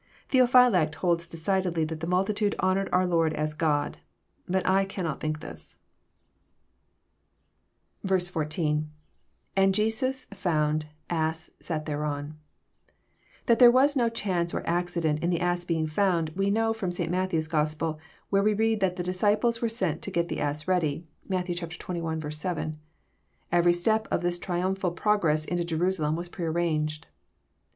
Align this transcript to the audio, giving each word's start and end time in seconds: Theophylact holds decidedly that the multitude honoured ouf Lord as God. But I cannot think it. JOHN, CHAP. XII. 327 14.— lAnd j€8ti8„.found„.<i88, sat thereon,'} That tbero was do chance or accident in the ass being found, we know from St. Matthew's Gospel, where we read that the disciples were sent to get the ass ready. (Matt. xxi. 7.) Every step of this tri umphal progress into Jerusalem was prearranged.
Theophylact 0.31 0.95
holds 0.95 1.27
decidedly 1.27 1.85
that 1.85 1.99
the 1.99 2.07
multitude 2.07 2.55
honoured 2.59 2.89
ouf 2.91 3.07
Lord 3.09 3.33
as 3.35 3.53
God. 3.53 3.99
But 4.47 4.67
I 4.67 4.83
cannot 4.83 5.19
think 5.19 5.37
it. 5.37 5.41
JOHN, 5.43 5.55
CHAP. 8.07 8.09
XII. 8.09 8.25
327 8.31 8.31
14.— 8.77 8.91
lAnd 9.57 9.75
j€8ti8„.found„.<i88, 9.75 11.49
sat 11.59 11.85
thereon,'} 11.85 12.33
That 13.45 13.59
tbero 13.59 13.71
was 13.73 13.93
do 13.93 14.09
chance 14.09 14.55
or 14.55 14.67
accident 14.67 15.19
in 15.19 15.29
the 15.29 15.39
ass 15.39 15.65
being 15.65 15.85
found, 15.85 16.29
we 16.29 16.49
know 16.49 16.73
from 16.73 16.91
St. 16.91 17.11
Matthew's 17.11 17.47
Gospel, 17.47 17.99
where 18.31 18.41
we 18.41 18.55
read 18.55 18.79
that 18.79 18.95
the 18.95 19.03
disciples 19.03 19.61
were 19.61 19.69
sent 19.69 20.01
to 20.01 20.09
get 20.09 20.29
the 20.29 20.39
ass 20.39 20.67
ready. 20.67 21.05
(Matt. 21.29 21.45
xxi. 21.45 22.33
7.) 22.33 22.77
Every 23.51 23.73
step 23.73 24.07
of 24.09 24.21
this 24.23 24.39
tri 24.39 24.61
umphal 24.61 24.95
progress 24.95 25.45
into 25.45 25.63
Jerusalem 25.63 26.15
was 26.15 26.27
prearranged. 26.29 27.05